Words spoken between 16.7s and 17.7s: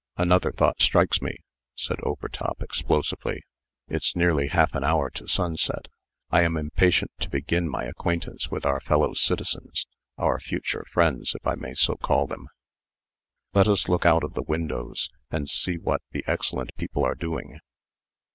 people are doing.